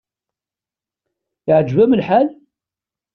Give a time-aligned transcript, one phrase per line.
[1.49, 2.27] Iɛǧeb-am lḥal?